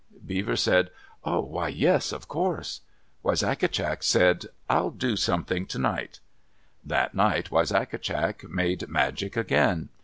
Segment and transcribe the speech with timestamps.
[0.25, 0.89] Beaver said,
[1.23, 2.81] "Why, yes, of course."
[3.23, 6.21] Wisagatcak said, "I'll do something tonight."
[6.83, 9.89] That night Wisagatcak made magic again.